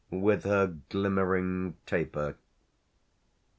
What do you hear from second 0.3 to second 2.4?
her glimmering taper.